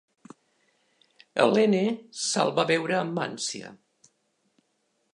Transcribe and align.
Helene 1.43 1.83
se'l 2.23 2.57
va 2.61 2.67
veure 2.75 2.99
amb 3.03 3.25
ànsia. 3.29 3.75